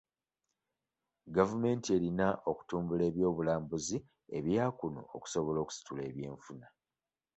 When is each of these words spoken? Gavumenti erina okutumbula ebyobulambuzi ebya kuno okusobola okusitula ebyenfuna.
Gavumenti 1.35 1.87
erina 1.97 2.27
okutumbula 2.51 3.03
ebyobulambuzi 3.09 3.97
ebya 4.37 4.65
kuno 4.77 5.01
okusobola 5.15 5.57
okusitula 5.61 6.01
ebyenfuna. 6.09 6.67